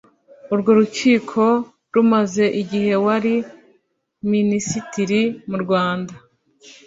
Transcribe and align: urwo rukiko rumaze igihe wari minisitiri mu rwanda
urwo 0.53 0.71
rukiko 0.79 1.43
rumaze 1.93 2.45
igihe 2.61 2.93
wari 3.05 3.35
minisitiri 4.31 5.21
mu 5.49 5.57
rwanda 5.63 6.13